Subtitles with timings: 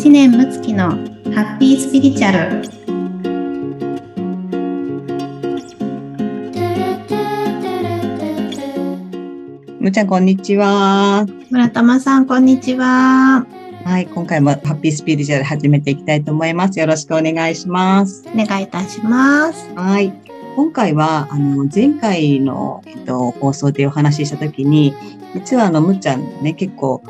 [0.00, 0.92] 知念睦月の
[1.34, 2.62] ハッピースピリチュアル
[9.78, 11.26] むちゃん、こんにちは。
[11.50, 13.44] 村玉さんこんにちは
[13.84, 16.80] はい、今回もハッピースピリチュアル始めていきたいと思います。
[16.80, 18.24] よろしくお願いします。
[18.26, 20.14] お願いいたしますはい。
[20.56, 24.94] 今回は、あの、前回の、えっと、放送でお話ししたときに、
[25.34, 27.02] 実はあの、むっちゃんね、結構、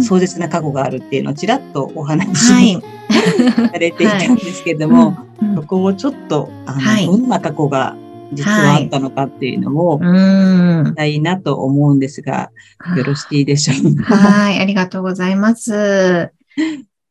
[0.00, 2.82] 壮絶な過去があるっていうのをちらっとお話し、はい
[3.72, 7.96] されていたんですけれども、うんそこをちょっと、あの、はいどんな過去が
[8.32, 12.50] 実はあったのかっていうのを、うーんしたいなと思うんですが、
[12.96, 14.16] よろしいでしょうか？
[14.16, 16.30] はい、ありがとうございます。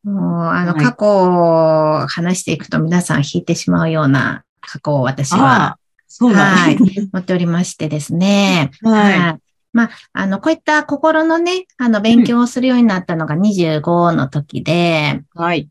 [0.03, 7.09] もう、あの、はい過去を話していくと皆さん引いてしまうような過去を私あはあ、そうなんですね。
[7.11, 8.71] 持っておりましてですね。
[8.83, 9.48] はい。
[9.73, 9.77] い。
[9.77, 15.69] まあ、あの、こういった心のね、あの、勉強をするようになったのが25の時で、はい。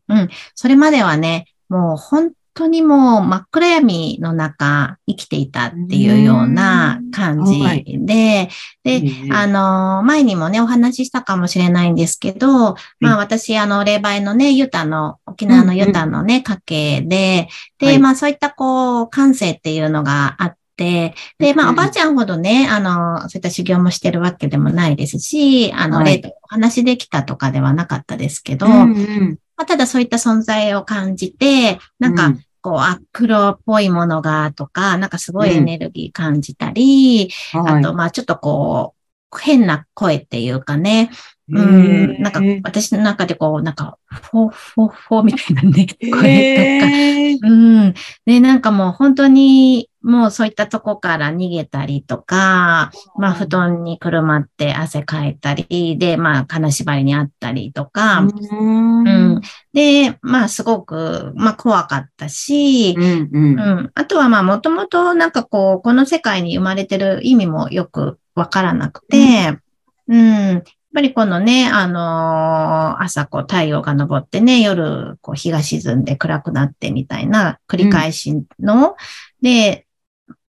[0.55, 7.59] それまではね、もう本当にもう真っ暗闇の中生きていたっていうような感じ
[8.05, 8.49] で、
[8.83, 17.99] で、ねあの、前にもね、お話ししたかもしれないんですけど、まあ私、あの、霊媒のね、ユタの、沖縄のユタのね、家系で、で、はい。
[17.99, 21.73] まあそういったこう、感性っていうのがあって、で、まあうん。
[21.73, 26.15] おばあちゃんほどね、あの、そういった修行もしてるわけでもないですし、あの、はい。
[26.15, 29.39] 霊とお話できたとかではなかったですけど、うんうん。
[29.57, 32.43] まあ、ただそういった存在を感じて、なんか、うん。
[32.61, 37.79] こう、あ、黒っぽいものがとか、なんかすごいエネルギー感じたり、はい。
[37.79, 41.11] あと、まあちょっとこう、変な声っていうかね、
[41.51, 42.21] うへん、ー。
[42.21, 47.53] なんか私の中でこう、なんか、フォーフォーフォーみたいなね、声とか、う
[47.89, 47.93] ん。
[48.25, 59.07] で、なんかもう本当に、もうそういったとこから逃げたりとか、まあ布団にくるまって汗かいたり、で、まあ金縛りにあったりとか、うん。
[59.07, 59.41] うん。
[59.73, 63.59] で、まあすごく、まあ怖かったし、うんうん。
[63.59, 63.91] うん。
[63.93, 69.59] あとはまあもともとなんかこう、この世界に生まれてる意味もよくわからなくて、
[70.07, 70.53] うん。
[70.53, 70.63] やっ
[70.95, 78.95] ぱりこのね、あのー朝こう太陽が昇ってね、夜こう日が沈んで暗くなってみたいな繰り返しの、
[79.41, 79.85] で、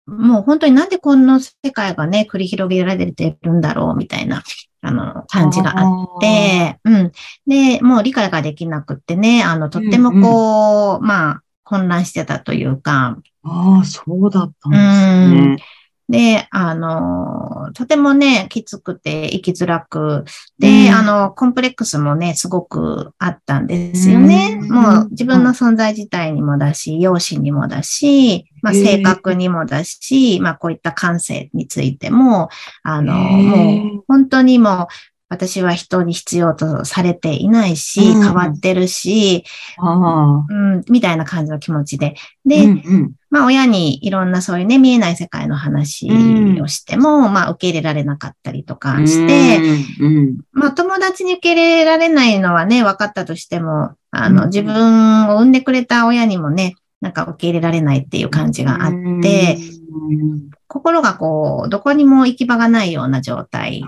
[0.07, 4.41] もう本当になんでこの世界がね、繰り広げられてるんだろうみたいな、
[4.81, 7.11] あの、感じがあって、うん。
[7.45, 15.63] で、もう理解ができなくってね、あの、とってもこう、まあ、混乱してたというか、ああ、そうだったんですね。
[16.09, 20.23] で、あの、とてもね、きつくて生きづらく、
[20.57, 20.93] で、うん。
[20.93, 24.57] あの、コンプレックスもね、すごくあったんですよね。
[24.61, 24.69] うん。
[24.69, 32.49] もう自分の存在自体にもだし、容姿にもだし、まあ、性格にもだし、まあ、こういった感性についても、
[32.83, 33.43] あの、へえ。
[33.43, 34.87] もう本当にもう、
[35.29, 39.43] 私は人に必要とされていないし、うん変わってるし。
[39.79, 42.15] うん、みたいな感じの気持ちで。
[42.45, 46.09] うで、んうんまあ親にいろんなそういうね、見えない世界の話
[46.61, 49.57] をしても、まあ受け入れられなかったりとかして、
[49.99, 59.57] うんうんまあ友達に受け入れられないのはね、分かったとしても、あの、うん自分を産んでくれた親にもね、なんか受け入れられないっていう感じがあって、
[60.09, 63.85] うん心がこう、どこにも行き場がないような状態。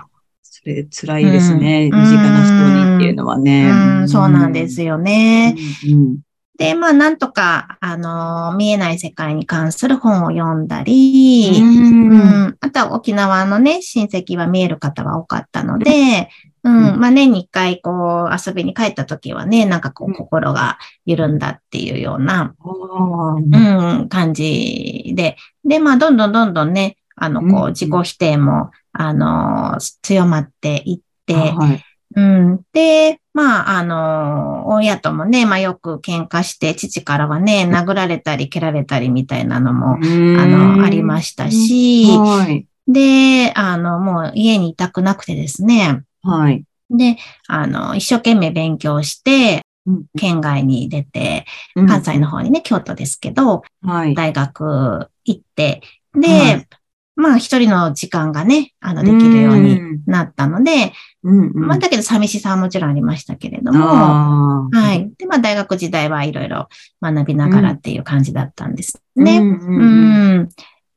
[0.62, 1.88] それ辛いですね。
[1.90, 3.70] うん身近な人にっていうのはね。
[3.70, 5.56] うん、そうなんですよね。
[5.88, 6.18] うん
[6.60, 12.16] で、まあなんとか、あの、見えない世界に関する本を読んだり、うんう
[12.48, 12.56] ん。
[12.60, 16.28] あとは沖縄のね、親戚は見える方は多かったので、
[16.62, 17.00] うん。
[17.00, 25.38] まあ年に一回こう遊びに帰った時はね、なんかこううん心が緩んだっていうような、うん、感じで。
[25.64, 31.84] で、まあどんどんどんどんね、あの、こうんう自己否定も、あの、強まっていって、はい
[32.16, 32.60] うん。
[32.72, 42.66] で、まあ、あの、親ともね、まあよく喧嘩して、父からはね、殴られたり蹴られたりみたいなのも、あの、ありましたし、はい。
[42.88, 46.02] で、あの、もう家にいたくなくてですね。
[46.22, 46.64] はい。
[46.90, 47.16] で、
[47.46, 54.14] あの、一生懸命勉強して、うん県外に出て、うん関西の方にね、京都ですけど、はい。
[54.14, 55.80] 大学行って、
[56.14, 56.66] で、はい
[57.20, 65.12] まあ一人の時間がね、あの、できるようになったので、うんうんまあだけど寂しさはもちろんありましたけれども、はい。
[65.18, 66.68] で、まあ大学時代はいろいろ
[67.02, 69.38] 学びながらっていう感じだったんですね。
[69.38, 70.48] うんううんん。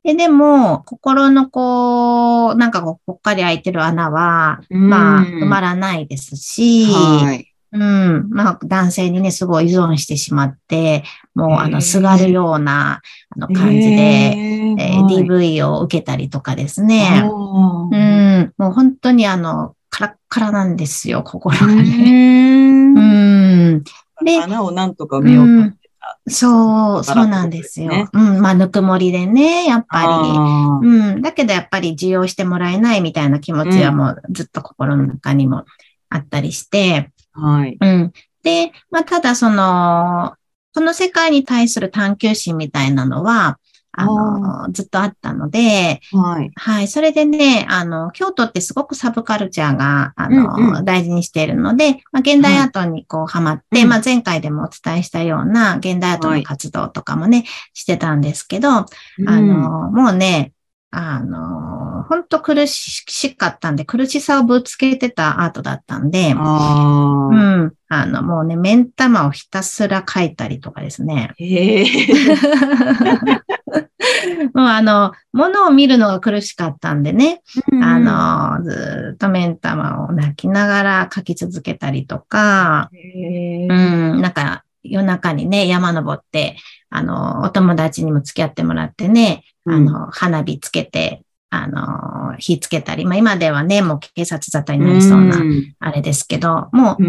[0.02, 7.53] で、でも、心のこう、なんかこう、ぽっかり開いてる穴は、うんまあ、埋まらないですし、はい。
[7.74, 8.28] うん。
[8.30, 11.02] まあ、男性にね、すごい依存してしまって、
[11.34, 17.22] もう、あの、すがるような、あの、感じで、えー DV を受けたりとかですね。
[17.22, 18.52] あうん。
[18.58, 22.94] もう本当にあの、カラッカラなんですよ、心がーね。
[22.96, 23.84] うんうん。
[24.24, 26.30] で、穴をなんとか埋めようとしてた。
[26.30, 27.90] そう、そうなんですよ。
[27.90, 30.88] ね、うん、まあ、ぬくもりでね、やっぱり。
[30.88, 35.64] うん、だけどやっぱり受容してもらえないみたいな気持ちはもうずっと心の中にも
[36.08, 37.10] あったりして。
[37.34, 37.76] はい。
[37.80, 38.12] うん。
[38.42, 40.34] で、まあ、ただその、
[40.74, 43.58] この世界に対する探求心みたいなのは、
[43.96, 46.50] あの、ずっとあったので、はい。
[46.56, 46.88] はい。
[46.88, 58.86] それでね、あの、京都ってすごくサブカルチャーが、あの、うんうん、大事にしているので、まあ、現代アートにこう、ハマって、はい、まあ、前回でもお伝えしたような現代アートの活動とかもね、はい、してたんですけど、あ
[59.26, 60.53] の、もうね、
[60.96, 67.72] あの、本当苦しかったんで、苦しさをぶつけてたアートだったんで、うん。
[67.88, 71.32] あの、もうね、目ん玉をひたすら描いたりとかですね。
[71.38, 71.84] へ
[74.54, 77.42] もうあの、ものを見るのが苦しかったんでね、
[77.72, 86.56] うん、あの、ずっと目ん玉を泣きながら描き続けたりとか、うん、なんか夜中にね、山登って、
[86.90, 95.36] あの、お友達にも付き合ってもらってね、あの、花火つけて、あの、火つけたり、まあ今ではね、もう警察沙汰になりそうな、
[95.80, 97.02] あれですけど、もう、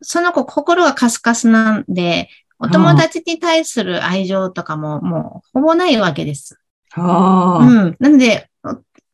[0.00, 2.28] その子心がカスカスなんで、
[2.58, 6.58] お友達に対する愛情とかももうほぼないわけです。
[7.60, 7.96] うん。
[8.00, 8.48] なので、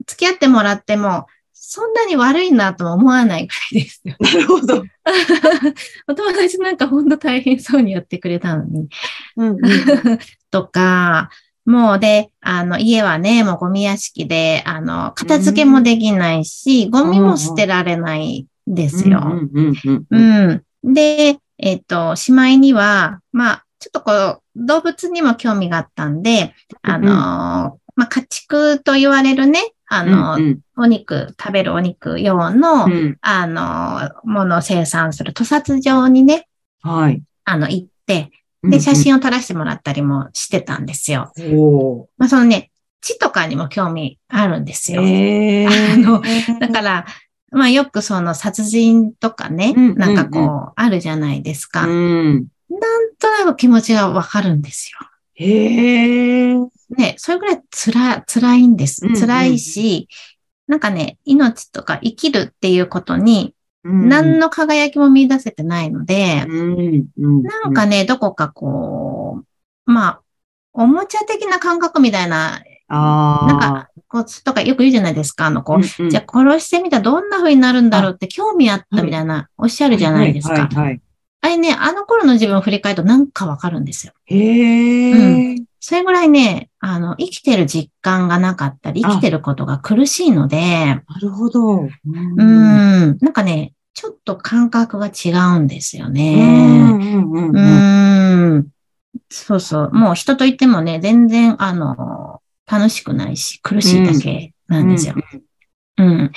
[0.06, 4.16] 付き合ってもらっても、そんなに悪いなとも思わないくらいですよ。
[4.18, 4.82] なるほど。
[6.06, 8.88] お友達なんかほんと大変そうにやってくれたのに。
[9.36, 9.58] うんうん、
[10.50, 11.30] とか、
[11.64, 19.22] もうで、あの、家はね、もうゴミ屋敷で、あの、片付けもできないし、ゴミも捨てられないんですよ。
[20.10, 20.62] うん。
[20.82, 36.48] で、えっ、ー、と、しまいには、まあ、ちょっとこう、動物にも興味があったんで、あの、まあ、家畜と言われるね、あの、うんうん、お肉、食べるお肉用の、うん、あの、ものを生産する屠殺場にね、
[36.82, 37.22] はい。
[37.44, 38.30] あの、行って、
[38.62, 41.32] で、写真を撮らせてもらったりもしてたんですよ。
[41.38, 42.70] おまあ、そのね、
[43.00, 45.02] 血とかにも興味あるんですよ。
[45.02, 46.22] えー、あの、
[46.58, 47.06] だから、
[47.50, 51.86] まあよくその殺人とかね、うんうんうん、なんかこう、あるじゃないですか。
[51.86, 54.98] うん、なんとなく気持ちがわかるんですよ。
[55.34, 56.54] へえ。
[56.90, 59.00] ね、それぐらい辛、辛いんです。
[59.18, 60.08] 辛いし、
[60.66, 63.54] なんかね、命とか生きるっていうことに、
[63.84, 69.42] 何の輝きも見出せてないので、なんかね、どこかこ
[69.86, 70.20] う、まあ、
[70.72, 75.46] おもちゃ的な感覚みたいな、なんか、こう、とかよく言うじゃないですか。
[75.46, 80.68] あの、こう、うんうん、じゃあ殺してみたらどんな風になるんだろうって興味あったみたいな、おっしゃるじゃないですか。
[81.40, 84.14] あれね、あの頃の自分を振り返るとなんかわかるんですよ。
[84.26, 85.12] へー。
[85.12, 85.64] うん。
[85.86, 90.56] それぐらいね、あの、生きてる実感がなかったり、生きてることが苦しいので。
[90.56, 91.80] なるほど。
[91.82, 92.38] うん。
[92.38, 96.90] なんかね、ちょっと感覚が違うんですよね。
[97.52, 98.68] うん。
[99.28, 99.90] そうそう。
[99.92, 105.16] もう人といってもね、全然、あの、楽しくないし、苦しいだけなんですよ。
[105.98, 106.32] うん、うん。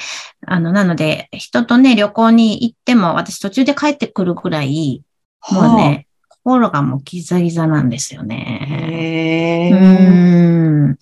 [0.45, 5.03] あの、なので、人とね、旅行に行っても、私途中で帰ってくるぐらい、
[5.49, 6.07] もうね、
[6.47, 8.67] 心がもうギザギザなんですよね。
[8.69, 9.75] へう
[10.91, 10.97] ん。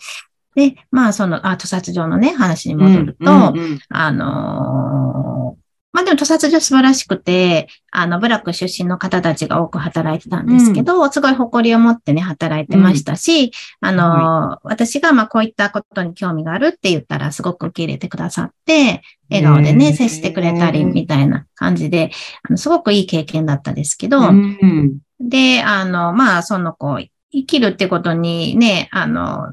[0.55, 5.65] で、まあ、その、あ、屠殺場のね、話に戻ると、うんうんうん、あのー
[5.95, 22.11] まあでも、屠殺所素晴らしくて、あの、部落出身の方たちが多く働いてたんですけど、うん、すごい誇りを持ってね、働いてましたし、うん、あの、はい、私がまあこういったことに興味があるって言ったら、すごく受け入れてくださって、笑顔でね、接してくれたりみたいな感じで、
[22.43, 29.47] あのすごくいい経験だったですけど、うん、で、あの、まあ、そのこう、生きるってことにね、あの、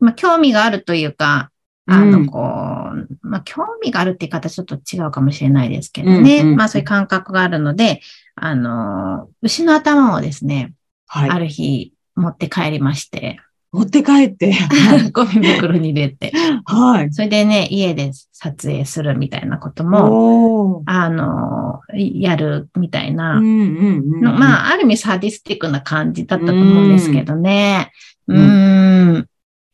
[0.00, 1.50] まあ、興味があるというか、
[1.86, 6.44] あの、こう、まあ、興味があるって言い方ちょっと違うかもしれないですけどね。
[6.44, 8.02] まあ、そういう感覚があるので、
[8.34, 10.74] あの、牛の頭をですね、
[11.06, 13.40] はい、ある日持って帰りまして。
[13.72, 14.54] 持って帰って。
[15.12, 16.32] ゴミ袋に入れて。
[16.64, 17.12] はい。
[17.12, 27.92] それでね、家で撮影するみたいなことも、あの、やるみたいな、まあ、ある意味サディスティックな感じだったと思うんですけどね。
[28.26, 29.26] うん。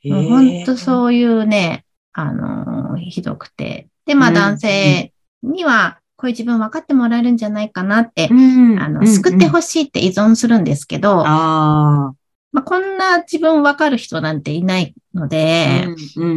[0.09, 3.89] 本当そういうね、あの、ひどくて。
[4.07, 12.15] で、まあ男性には、こういう自分分かってもらえるんじゃないかなって、うん、あの、救ってほしいって依存するんですけど、あ
[12.55, 15.89] まあ、こんな自分分かる人なんていないので、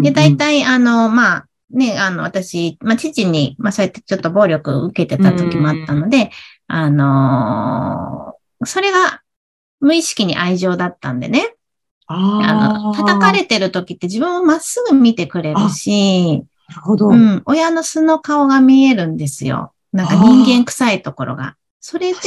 [0.01, 6.31] で、大体、あの、まあ、ね、あの、私、まあ、父に、まあ、そうやってちょっと暴力を受けてた時もあったので、
[6.69, 8.33] あの
[8.65, 9.21] それが
[9.79, 11.53] 無意識に愛情だったんでね。
[12.07, 17.09] あの、叩かれてる時って自分をまっすぐ見てくれるし、なるほど。
[17.09, 17.43] うん。
[17.45, 19.73] 親の素の顔が見えるんですよ。
[19.93, 21.57] なんか人間臭いところが。
[21.79, 22.19] それで、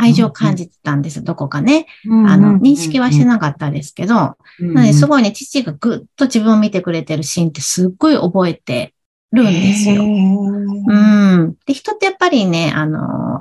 [0.00, 1.86] 愛情を感じてたんです、どこかね。
[2.08, 8.94] あの、認識はしてなかったですけど、なので、すごいね、父がぐっと自分を見てくれてるシーンってすっごい覚えて
[9.32, 10.04] るんですよ。
[10.04, 11.56] うん。
[11.66, 13.40] で、人ってやっぱりね、あの、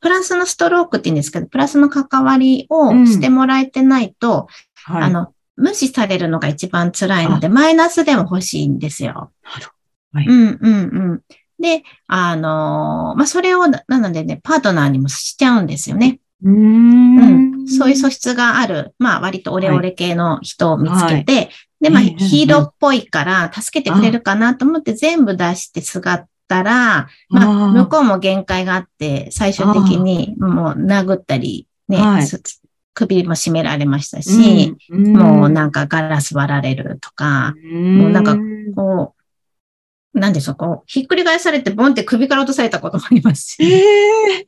[0.00, 4.48] プラスのストロークって言うんですけど、プラスの関わりをしてもらえてないと、
[4.84, 9.32] はい、あの、無視されるのが一番辛いので、マイナスでも欲しいんですよ。
[10.14, 11.20] はいうんうんうん。
[11.60, 16.20] で、あのーまあ、それを、なのでね、パートナーにもしちゃうんですよね。
[16.42, 17.64] うーうん。
[17.64, 17.68] ん。
[17.68, 21.50] そういう素質がある、まあ、割とオレオレ系の人を見つけて、
[21.80, 32.26] で、まあ、ええヒーローっぽいから、助けてくれるかなと思って全部出してすがったら、まあ、向こうも限界があって、最終的にもう殴ったり、ね、はい。
[32.26, 32.42] す
[32.92, 35.16] 首も絞められましたし、うん。
[35.16, 38.36] もうなんかガラス割られるとか、もうなんか
[38.74, 39.19] こう、
[40.12, 44.44] なんでしょう、こう、ひっくり返されて、ボンって首から落とされたこともありますし、え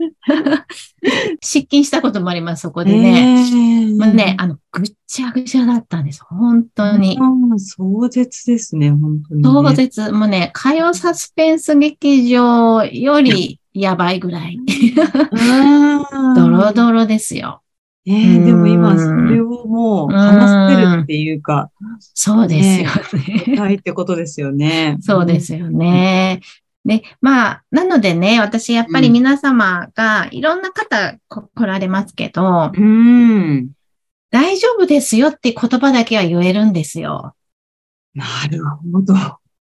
[1.42, 3.46] 失禁したこともあります、そこー、でね。
[3.48, 7.18] えーもうね、あの、ぐっちゃぐちゃだったんです、本当に。
[7.20, 9.48] うん壮絶ですね、本当に、ね。
[9.48, 14.56] 壮絶、もうね、火曜サスペンス劇場よりやばいぐらい。
[14.56, 17.62] うん ドロドロですよ。
[18.06, 21.70] えーでも今、それをもう話せるっていうか、
[22.14, 22.88] そうですよ
[23.46, 23.56] ね。
[23.56, 24.96] ないってことですよね。
[25.02, 26.40] そうですよね。
[26.84, 33.70] で、まあ、なのでね、私やっぱり皆様がいろんな方こ来られますけど、うん。
[34.30, 37.34] 大丈夫ですよって言葉だけは言えるんですよ。
[38.14, 39.14] なるほど。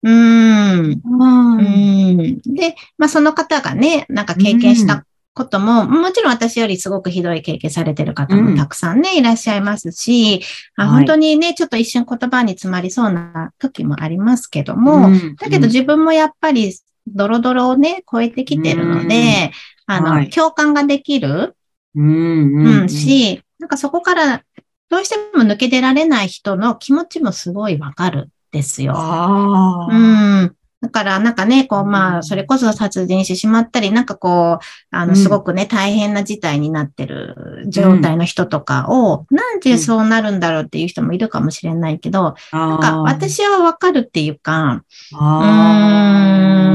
[0.03, 1.01] うーん。
[1.03, 2.41] うん。
[2.45, 10.41] で、まあその方がね、なんか経験したことも、もちろん私よりすごくひどい経験されてる方もたくさんね、いらっしゃいますし、
[10.75, 16.73] あはい本当にね、ちょっと一瞬言葉に詰まりそうな時もありますけども、うんだけど自分もやっぱり
[17.07, 19.51] ドロドロをね、超えてきてるので、
[19.85, 21.55] あの、はい共感ができる、
[21.95, 24.43] うんうん、し、なんかそこから
[24.89, 28.93] どうしても抜け出られない人の気持ちもすごいわかるんですよ。
[28.95, 30.43] あうあ。
[30.43, 30.55] ん。
[30.83, 46.73] だから、なんかね、こう、まあ、うんそれこそ殺人してしまったり、なんかこう、あの、うんすごくね、大変な事態になってる状態の人とかを、なんでそうなるんだろうっていう人もいるかもしれないけど、なんか、私はわかるっていうか、うあ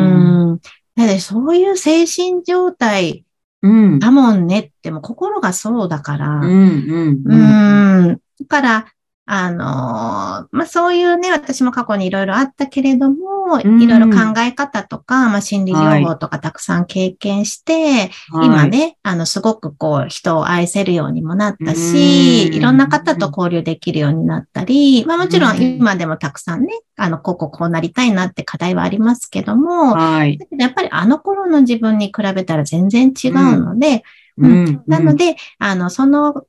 [0.50, 0.60] ーん。
[0.96, 3.98] だってそういう精神状態ーうん。
[3.98, 8.10] だもんねって、もう心がそうだから、うんうんううん。
[8.12, 8.20] ん。
[8.40, 8.86] だから、
[9.30, 13.82] あのーまあ、そういうね、私も過去にいろいろあったけれども、うん。
[13.82, 22.54] いろいろ考え方とか、まあ、心理療法とかたくさん経験して、今ね、あの、すごくこう、人を愛せるようにもなったし、うん。
[22.54, 25.62] いろんな方と交流できるようになったり、まあ、もちろんうん。
[25.62, 30.38] 今でもたくさんね、あの、こうこうこうなりたいなって課題はありますけども、はい。
[30.38, 34.04] だけどやっぱりあの頃の自分に比べたら全然違うので、
[34.38, 34.82] うん。
[34.86, 36.44] なので、あの、その、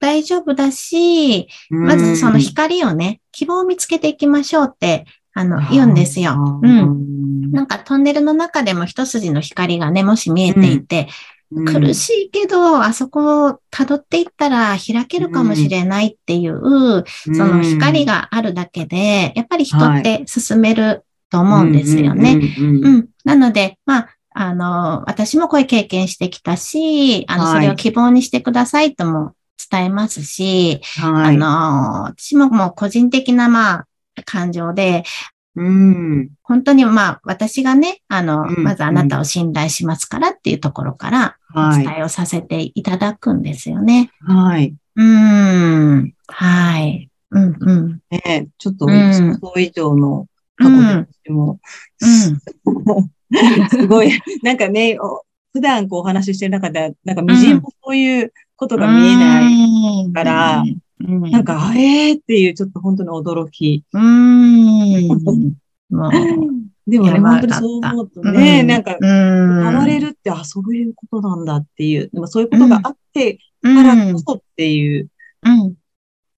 [0.00, 6.60] 大丈夫だし、まずその光をね、希望を見つけていきましょうって、あの、言うんですよ。
[6.62, 7.48] うん。
[7.48, 11.08] んなんかトンネルの中でも一筋の光がね、もし見えていて、
[11.66, 22.38] 苦しいけど、あそこを辿っていったら開けるかもしれないっていう、その光があるだけで、やっぱり人って進めると思うんですよね。
[22.58, 22.62] う
[22.98, 23.08] ん。
[23.24, 29.32] なので、まあ、あの、私もこういう経験してきたし、あの、はいそれを希望にしてくださいとも
[29.70, 31.36] 伝えますし、はい。
[31.36, 33.86] あの、私ももう個人的な、まあ、
[34.24, 35.04] 感情で、
[35.54, 36.30] うん。
[36.42, 41.84] 本当にまあ、私がね、あの、うんまずあなたを信頼しますからっていうところから、おはい。
[41.84, 44.10] 伝えをさせていただくんですよね。
[44.20, 44.74] はい。
[44.96, 46.14] うーん。
[46.28, 47.10] はい。
[47.30, 48.00] うん、うん。
[48.10, 51.58] ねちょっとうん想像以上の過去で私も、
[53.70, 54.10] すごい、
[54.42, 55.22] なんかね、お
[55.52, 60.02] 普段こうお話ししてる中で、なんかみじんもそういうことが見えない。
[60.02, 60.64] いから
[61.00, 63.84] うん、なんか、あえーっていうちょっと本当に驚き。
[63.92, 65.08] うーん。
[66.88, 69.62] でもね、本当にそう思うとね、うんなんか、うん。
[69.62, 75.08] 変われるって、あ、そういうことなんだっていう、でもそういうことがあってうからんこそっていう
[75.44, 75.74] うん。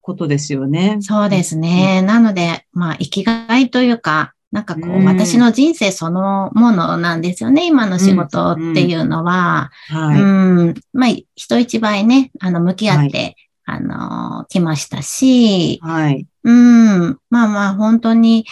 [0.02, 0.98] ことですよね。
[1.00, 2.02] そうですね。
[2.02, 7.66] なので、まあ、生きがいというか、なんかこう、うん私の人生そのものなんですよね。
[7.66, 9.70] 今の仕事っていうのは。
[9.88, 10.20] はい。
[10.20, 10.24] う
[10.72, 10.74] ん。
[10.92, 16.26] まあ、人一倍ね、あの、向き合って、あの、来ましたし、はい。
[16.44, 17.18] うん。
[17.30, 18.44] まあまあ、本当に、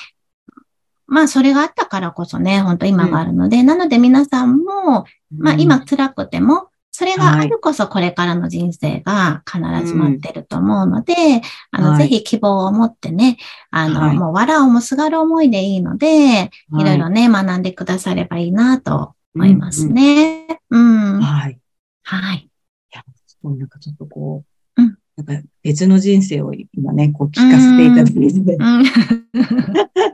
[1.07, 5.05] まあ、それがあったからこそね、本当今があるので、なので皆さんも、
[5.37, 6.68] まあ、今辛くても、
[6.99, 11.15] それがあるこそこれからの人生が必ず待ってると思うので、
[11.71, 13.37] あの、はいぜひ希望を持ってね、
[13.71, 20.61] あの、はいもう笑うもすがる思いでいいので、うん、いろいろね、学んでくださればいいなと思いますね。
[20.71, 21.21] うん。
[21.21, 21.61] はい。
[22.03, 22.51] はい。
[23.41, 24.43] そうなんかちょっとこ
[24.77, 28.85] う、うんなんか別の人生を今ね、こう聞かせていただいて、うん。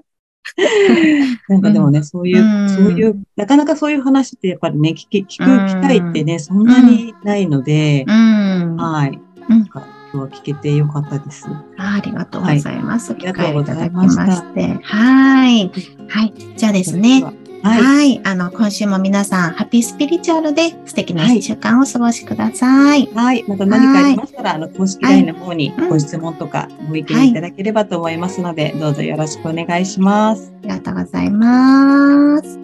[1.49, 5.41] なんかでもね、そういう、うんそういう、なかなかそういう話ってやっぱりね、聞き、聞く機
[5.81, 8.77] 会ってね、そんなにないのでう、ん。
[8.77, 9.11] はい。
[9.11, 11.47] うんなんか今日は聞けてよかったです。
[11.77, 13.13] ありがとうございます。
[13.13, 14.79] はい機会をいただきまありがとうございましして。
[14.85, 15.73] はい。
[16.09, 16.35] はい。
[16.57, 17.25] じゃあですね。
[17.65, 17.83] はい。
[17.83, 18.21] はい。
[18.25, 23.09] あの、今週も皆さん、ハッピースピリチュアルで素敵な一週間をお過ごしください。
[23.15, 23.43] はい。
[23.49, 30.53] また何かありましたら、あの、公式 LINE の方にうんご質問とかご意見いただければと思いますので、どうぞよろしくお願いします。
[30.59, 32.59] ありがとうございます。